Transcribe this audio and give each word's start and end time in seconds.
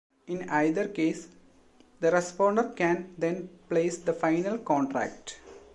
In 0.25 0.49
either 0.49 0.87
case, 0.87 1.27
the 1.99 2.09
responder 2.09 2.75
can 2.75 3.13
then 3.19 3.49
place 3.69 3.99
the 3.99 4.13
final 4.13 4.57
contract. 4.57 5.37